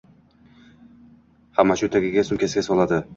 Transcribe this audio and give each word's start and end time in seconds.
hamma 1.59 1.77
cho’ntagiga, 1.81 2.25
sumkasiga 2.31 2.65
soladi.. 2.69 3.01